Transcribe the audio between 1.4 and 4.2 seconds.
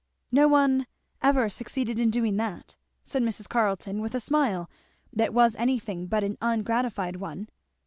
succeeded in doing that," said Mrs. Carleton, with a